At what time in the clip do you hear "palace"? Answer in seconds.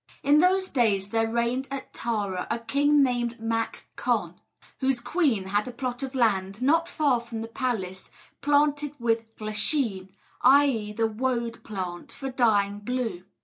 7.47-8.09